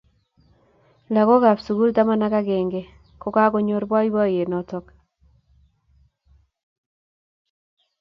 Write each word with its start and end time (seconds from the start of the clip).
Lagookab 1.17 1.57
sugul 1.65 1.89
taman 1.97 2.25
ak 2.27 2.33
agenge 2.39 2.81
kokanyor 3.21 3.83
boiboiyet 3.91 4.51
notok 4.51 4.85